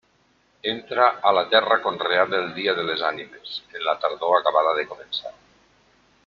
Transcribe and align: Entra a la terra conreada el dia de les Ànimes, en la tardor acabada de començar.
Entra 0.69 1.09
a 1.29 1.33
la 1.37 1.43
terra 1.51 1.77
conreada 1.83 2.35
el 2.39 2.49
dia 2.55 2.73
de 2.79 2.87
les 2.87 3.05
Ànimes, 3.13 3.53
en 3.77 3.85
la 3.89 3.95
tardor 4.07 4.35
acabada 4.39 4.75
de 4.81 4.89
començar. 4.95 5.37